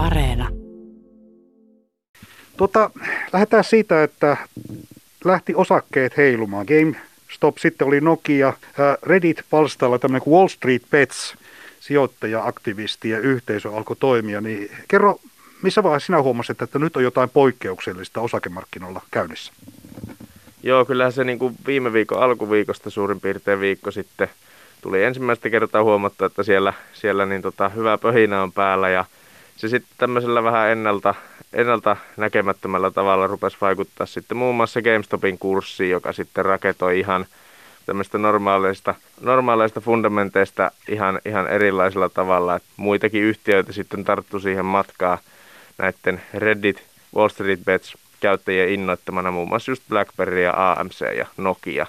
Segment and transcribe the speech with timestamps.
[0.00, 0.48] Areena.
[2.56, 2.90] Tota,
[3.32, 4.36] lähdetään siitä, että
[5.24, 6.66] lähti osakkeet heilumaan.
[6.68, 8.52] GameStop, sitten oli Nokia,
[9.02, 11.34] Reddit-palstalla tämmöinen kuin Wall Street Bets,
[11.80, 14.40] sijoittaja, aktivisti ja yhteisö alkoi toimia.
[14.40, 15.20] Niin kerro,
[15.62, 19.52] missä vaiheessa sinä huomasit, että nyt on jotain poikkeuksellista osakemarkkinoilla käynnissä?
[20.62, 24.28] Joo, kyllähän se niin kuin viime viikon alkuviikosta suurin piirtein viikko sitten
[24.80, 29.04] tuli ensimmäistä kertaa huomattu, että siellä, siellä niin tota, hyvä pöhinä on päällä ja
[29.60, 31.14] se sitten tämmöisellä vähän ennalta,
[31.52, 37.26] ennalta näkemättömällä tavalla rupesi vaikuttaa sitten muun muassa GameStopin kurssiin, joka sitten raketoi ihan
[37.86, 42.56] tämmöistä normaaleista, normaaleista fundamenteista ihan, ihan erilaisella tavalla.
[42.56, 45.18] Et muitakin yhtiöitä sitten tarttu siihen matkaan
[45.78, 46.82] näiden Reddit,
[47.16, 51.86] Wall Street Bets käyttäjien innoittamana muun muassa just BlackBerry ja AMC ja Nokia.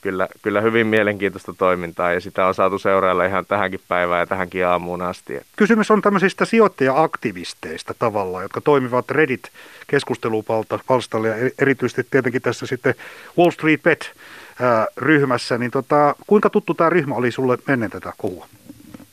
[0.00, 4.66] Kyllä, kyllä hyvin mielenkiintoista toimintaa ja sitä on saatu seurailla ihan tähänkin päivään ja tähänkin
[4.66, 5.40] aamuun asti.
[5.56, 12.94] Kysymys on tämmöisistä sijoittaja-aktivisteista tavallaan, jotka toimivat Reddit-keskustelupalstalla ja erityisesti tietenkin tässä sitten
[13.38, 14.12] Wall Street Bet
[14.96, 18.46] ryhmässä, niin tota, kuinka tuttu tämä ryhmä oli sulle ennen tätä kohua?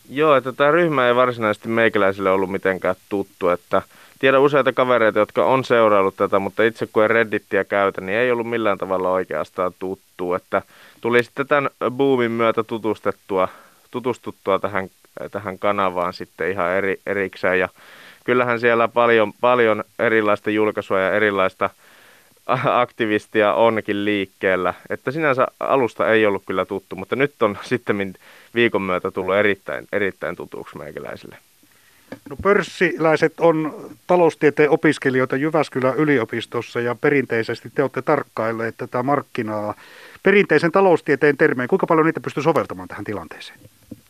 [0.09, 3.81] Joo, että tämä ryhmä ei varsinaisesti meikäläisille ollut mitenkään tuttu, että
[4.19, 8.31] tiedän useita kavereita, jotka on seuraillut tätä, mutta itse kun en Reddittiä käytä, niin ei
[8.31, 10.61] ollut millään tavalla oikeastaan tuttu, että
[11.01, 13.47] tuli sitten tämän boomin myötä tutustettua,
[13.91, 14.89] tutustuttua tähän,
[15.31, 17.69] tähän kanavaan sitten ihan eri, erikseen ja
[18.23, 21.69] kyllähän siellä paljon, paljon erilaista julkaisua ja erilaista–
[22.65, 24.73] aktivistia onkin liikkeellä.
[24.89, 28.13] Että sinänsä alusta ei ollut kyllä tuttu, mutta nyt on sitten
[28.55, 31.37] viikon myötä tullut erittäin, erittäin tutuksi meikäläisille.
[32.29, 39.73] No pörssiläiset on taloustieteen opiskelijoita Jyväskylän yliopistossa ja perinteisesti te olette tarkkailleet tätä markkinaa.
[40.23, 43.59] Perinteisen taloustieteen termeen, kuinka paljon niitä pystyy soveltamaan tähän tilanteeseen?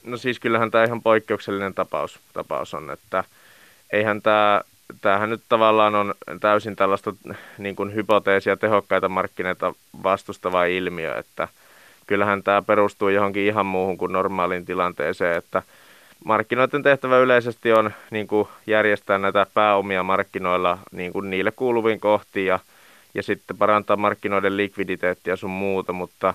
[0.03, 3.23] No siis kyllähän tämä ihan poikkeuksellinen tapaus, tapaus on, että
[3.91, 4.61] eihän tämä
[5.02, 7.13] tämähän nyt tavallaan on täysin tällaista
[7.58, 11.48] niin kuin hypoteesia tehokkaita markkinoita vastustava ilmiö, että
[12.08, 15.64] kyllähän tämä perustuu johonkin ihan muuhun kuin normaaliin tilanteeseen, että
[16.23, 22.48] markkinoiden tehtävä yleisesti on niin kuin järjestää näitä pääomia markkinoilla niin kuin niille kuuluviin kohtiin
[22.48, 22.59] ja,
[23.14, 26.33] ja sitten parantaa markkinoiden likviditeettiä sun muuta, mutta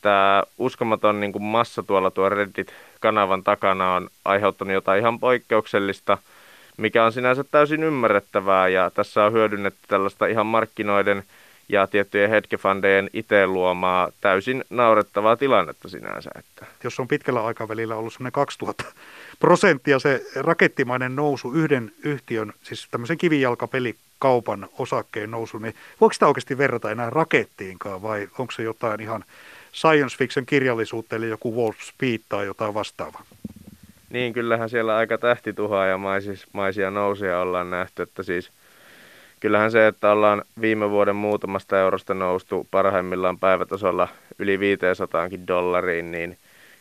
[0.00, 6.18] tämä uskomaton niin kuin massa tuolla tuo Reddit-kanavan takana on aiheuttanut jotain ihan poikkeuksellista–
[6.78, 11.22] mikä on sinänsä täysin ymmärrettävää ja tässä on hyödynnetty tällaista ihan markkinoiden
[11.68, 16.30] ja tiettyjen hedgefundejen itse luomaa täysin naurettavaa tilannetta sinänsä.
[16.38, 16.66] Että.
[16.84, 18.84] Jos on pitkällä aikavälillä ollut semmoinen 2000
[19.40, 26.58] prosenttia se rakettimainen nousu yhden yhtiön, siis tämmöisen kivijalkapelikaupan osakkeen nousu, niin voiko sitä oikeasti
[26.58, 29.24] verrata enää rakettiinkaan vai onko se jotain ihan
[29.72, 33.24] science fiction kirjallisuutta, eli joku Wolf Speed tai jotain vastaavaa?
[34.10, 35.98] Niin, kyllähän siellä aika tähtituhaa ja
[36.52, 38.50] maisia nousia ollaan nähty, että siis
[39.40, 46.38] kyllähän se, että ollaan viime vuoden muutamasta eurosta noustu parhaimmillaan päivätasolla yli 500 dollariin, niin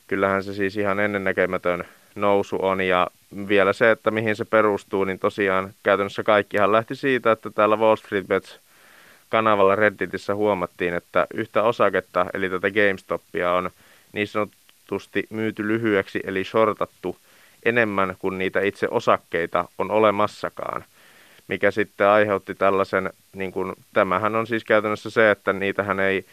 [0.08, 1.86] kyllähän se siis ihan ennennäkemätön
[2.16, 2.82] nousu on.
[2.82, 3.08] Ja
[3.48, 7.96] vielä se, että mihin se perustuu, niin tosiaan käytännössä kaikkihan lähti siitä, että täällä Wall
[7.96, 8.60] Street Bets
[9.30, 13.70] kanavalla Redditissä huomattiin, että yhtä osaketta, eli tätä GameStopia on
[14.14, 17.18] niin sanotusti myyty lyhyeksi eli shortattu
[17.66, 20.84] enemmän kuin niitä itse osakkeita on olemassakaan,
[21.48, 26.26] mikä sitten aiheutti tällaisen, niin kuin, tämähän on siis käytännössä se, että niitähän ei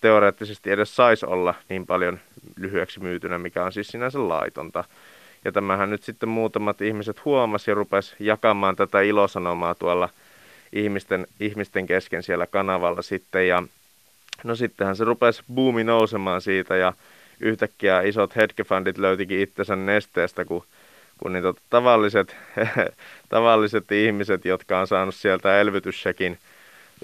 [0.00, 2.18] teoreettisesti edes saisi olla niin paljon
[2.56, 4.84] lyhyeksi myytynä, mikä on siis sinänsä laitonta.
[5.44, 10.08] Ja tämähän nyt sitten muutamat ihmiset huomasi ja rupes jakamaan tätä ilosanomaa tuolla
[10.72, 13.48] ihmisten, ihmisten kesken siellä kanavalla sitten.
[13.48, 13.62] Ja
[14.44, 16.92] no sittenhän se rupesi buumi nousemaan siitä ja
[17.40, 20.64] yhtäkkiä isot hedgefundit löytikin itsensä nesteestä, kun,
[21.22, 22.36] kun niin tota, tavalliset,
[23.28, 26.38] tavalliset ihmiset, jotka on saanut sieltä elvytyssäkin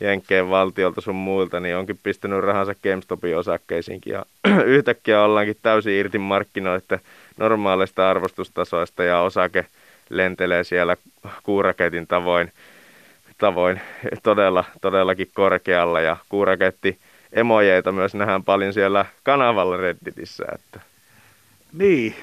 [0.00, 4.24] Jenkkeen valtiolta sun muilta, niin onkin pistänyt rahansa GameStopin osakkeisiinkin ja
[4.64, 7.00] yhtäkkiä ollaankin täysin irti markkinoiden
[7.36, 9.66] normaaleista arvostustasoista ja osake
[10.10, 10.96] lentelee siellä
[11.42, 12.52] kuuraketin tavoin,
[13.38, 13.80] tavoin
[14.22, 16.98] todella, todellakin korkealla ja kuuraketti
[17.32, 20.44] emojeita myös nähdään paljon siellä kanavalla Redditissä.
[20.54, 20.80] Että.
[21.78, 22.14] Niin,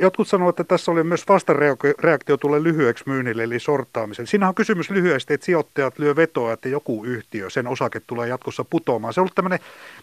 [0.00, 4.26] jotkut sanovat, että tässä oli myös vastareaktio tulee lyhyeksi myynnille, eli sortaamiselle.
[4.26, 8.64] Siinä on kysymys lyhyesti, että sijoittajat lyö vetoa, että joku yhtiö, sen osake tulee jatkossa
[8.64, 9.14] putoamaan.
[9.14, 9.58] Se on ollut tämmöinen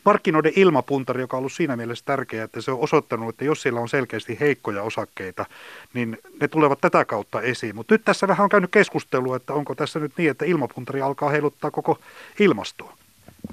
[0.06, 3.80] markkinoiden ilmapuntari, joka on ollut siinä mielessä tärkeä, että se on osoittanut, että jos siellä
[3.80, 5.46] on selkeästi heikkoja osakkeita,
[5.94, 7.76] niin ne tulevat tätä kautta esiin.
[7.76, 11.30] Mutta nyt tässä vähän on käynyt keskustelua, että onko tässä nyt niin, että ilmapuntari alkaa
[11.30, 12.00] heiluttaa koko
[12.40, 12.98] ilmastoa.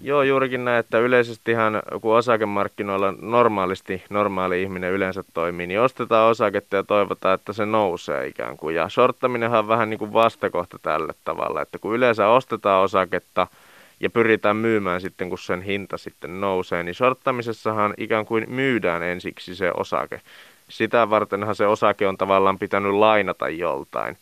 [0.01, 6.77] Joo, juurikin näin, että yleisestihan kun osakemarkkinoilla normaalisti normaali ihminen yleensä toimii, niin ostetaan osaketta
[6.77, 8.75] ja toivotaan, että se nousee ikään kuin.
[8.75, 13.47] Ja shorttaminenhan on vähän niin kuin vastakohta tälle tavalla, että kun yleensä ostetaan osaketta
[14.01, 19.55] ja pyritään myymään sitten, kun sen hinta sitten nousee, niin shorttamisessahan ikään kuin myydään ensiksi
[19.55, 20.21] se osake.
[20.69, 24.17] Sitä vartenhan se osake on tavallaan pitänyt lainata joltain.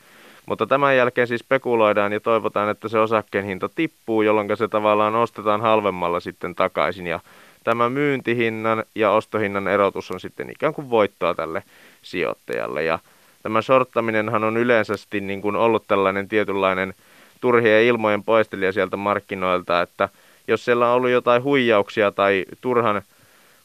[0.48, 5.14] Mutta tämän jälkeen siis spekuloidaan ja toivotaan, että se osakkeen hinta tippuu, jolloin se tavallaan
[5.16, 7.06] ostetaan halvemmalla sitten takaisin.
[7.06, 7.20] Ja
[7.64, 11.62] tämä myyntihinnan ja ostohinnan erotus on sitten ikään kuin voittoa tälle
[12.02, 12.82] sijoittajalle.
[12.82, 12.98] Ja
[13.42, 16.94] tämä shorttaminenhan on yleisesti niin kuin ollut tällainen tietynlainen
[17.40, 20.08] turhien ilmojen poistelija sieltä markkinoilta, että
[20.48, 23.02] jos siellä on ollut jotain huijauksia tai turhan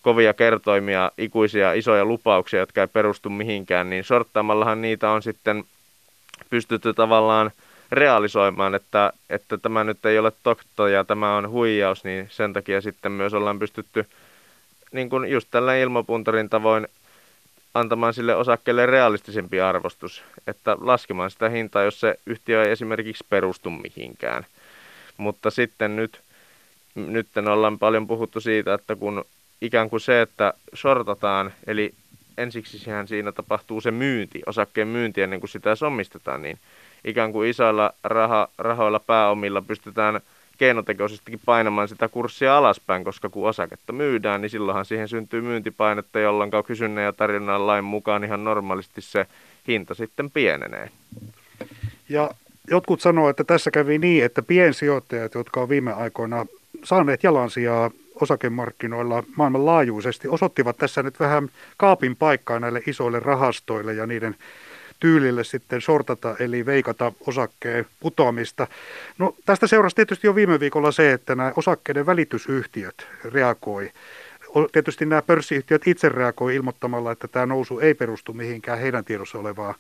[0.02, 5.64] kovia kertoimia, ikuisia isoja lupauksia, jotka ei perustu mihinkään, niin sorttaamallahan niitä on sitten
[6.50, 7.52] pystytty tavallaan
[7.92, 12.82] realisoimaan, että, että tämä nyt ei ole totta ja tämä on huijaus, niin sen takia
[12.82, 14.06] sitten myös ollaan pystytty
[14.92, 16.88] niin kuin just tällä ilmapuntarin tavoin
[17.74, 23.70] antamaan sille osakkeelle realistisempi arvostus, että laskemaan sitä hintaa, jos se yhtiö ei esimerkiksi perustu
[23.70, 24.46] mihinkään.
[25.18, 26.22] Mutta sitten nyt,
[26.96, 29.26] nyt ollaan paljon puhuttu siitä, että kun
[29.62, 31.94] ikään kuin se, että sortataan, eli
[32.38, 36.60] ensiksi siinä tapahtuu se myynti, osakkeen myynti ennen kuin sitä omistetaan, niin
[37.06, 40.22] ikään kuin isoilla raha, rahoilla pääomilla pystytään
[40.58, 46.52] keinotekoisestikin painamaan sitä kurssia alaspäin, koska kun osaketta myydään, niin silloinhan siihen syntyy myyntipainetta, jolloin
[46.66, 49.26] kysynnän ja tarjonnan lain mukaan ihan normaalisti se
[49.68, 50.90] hinta sitten pienenee.
[52.10, 52.32] Ja
[52.70, 56.46] jotkut sanoo, että tässä kävi niin, että piensijoittajat, jotka on viime aikoina
[56.84, 57.92] saaneet jalansijaa
[58.22, 64.36] osakemarkkinoilla maailmanlaajuisesti osoittivat tässä nyt vähän kaapin paikkaa näille isoille rahastoille ja niiden
[65.00, 68.68] tyylille sitten sortata eli veikata osakkeen putoamista.
[69.18, 73.92] No, tästä seurasi tietysti jo viime viikolla se, että nämä osakkeiden välitysyhtiöt reagoi
[74.72, 79.76] tietysti nämä pörssiyhtiöt itse reagoi ilmoittamalla, että tämä nousu ei perustu mihinkään heidän tiedossa olevaan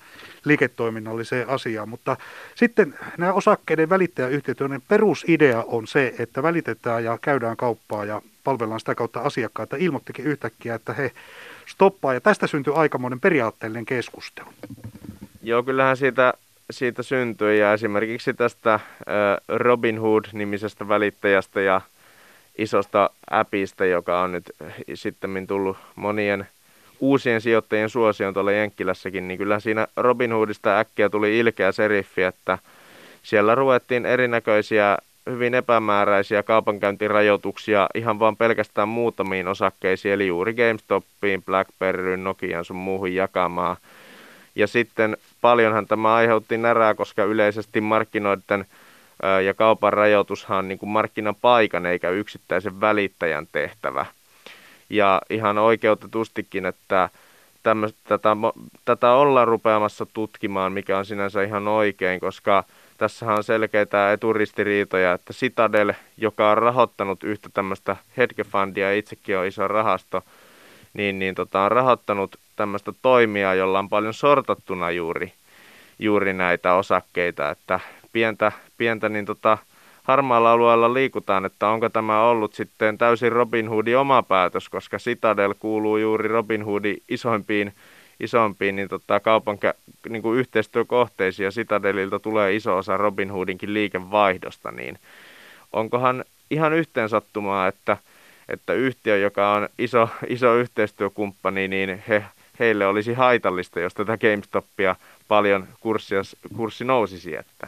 [0.46, 1.90] liiketoiminnalliseen asiaan.
[1.90, 2.18] Mutta
[2.56, 8.80] sitten nämä osakkeiden välittäjäyhtiöt, joiden perusidea on se, että välitetään ja käydään kauppaa ja palvellaan
[8.80, 11.12] sitä kautta asiakkaita, ilmoittikin yhtäkkiä, että he
[11.66, 12.14] stoppaa.
[12.14, 14.48] Ja tästä syntyi aikamoinen periaatteellinen keskustelu.
[15.42, 16.34] Joo, kyllähän siitä,
[16.72, 18.80] siitä syntyi ja esimerkiksi tästä
[19.48, 21.82] Robin Hood-nimisestä välittäjästä ja
[22.58, 24.52] isosta appista, joka on nyt
[24.94, 26.48] sitten tullut monien
[27.00, 32.58] uusien sijoittajien suosioon tuolla Jenkkilässäkin, niin kyllä siinä Robinhoodista äkkiä tuli ilkeä seriffi, että
[33.24, 34.98] siellä ruvettiin erinäköisiä
[35.30, 43.16] hyvin epämääräisiä kaupankäyntirajoituksia ihan vaan pelkästään muutamiin osakkeisiin, eli juuri GameStopiin, BlackBerryin, Nokian sun muuhun
[43.16, 43.78] jakamaan.
[44.56, 48.66] Ja sitten paljonhan tämä aiheutti närää, koska yleisesti markkinoiden
[49.46, 54.06] ja kaupan rajoitushan on niin kuin markkinapaikan eikä yksittäisen välittäjän tehtävä.
[54.90, 57.10] Ja ihan oikeutetustikin, että
[57.64, 58.36] tämmöstä, tätä,
[58.86, 62.64] tätä ollaan rupeamassa tutkimaan, mikä on sinänsä ihan oikein, koska
[62.98, 69.68] tässä on selkeitä eturistiriitoja, että Citadel, joka on rahoittanut yhtä tämmöistä hedgefundia, itsekin on iso
[69.68, 70.24] rahasto,
[70.94, 75.34] niin, niin tota, on rahoittanut tämmöistä toimia, jolla on paljon sortattuna juuri,
[76.00, 77.80] juuri näitä osakkeita, että
[78.14, 79.58] pientä, pientä niin tota,
[80.04, 85.54] harmaalla alueella liikutaan, että onko tämä ollut sitten täysin Robin Hoodin oma päätös, koska Citadel
[85.60, 87.74] kuuluu juuri Robin Hoodin isoimpiin,
[88.20, 89.58] isompiin niin tota, kaupan
[90.10, 95.00] niin kuin yhteistyökohteisiin ja Citadelilta tulee iso osa Robin Hoodinkin liikevaihdosta, niin
[95.74, 97.98] onkohan ihan yhteen sattumaa, että,
[98.50, 102.24] että yhtiö, joka on iso, iso yhteistyökumppani, niin he,
[102.60, 104.96] heille olisi haitallista, jos tätä GameStopia
[105.28, 106.22] paljon kurssia,
[106.58, 107.68] kurssi nousisi, että